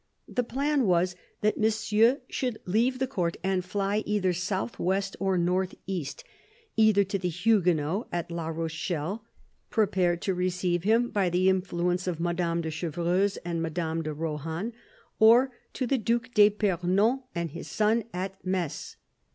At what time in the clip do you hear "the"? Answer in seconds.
0.27-0.43, 2.97-3.05, 7.19-7.29, 11.29-11.47, 15.85-15.99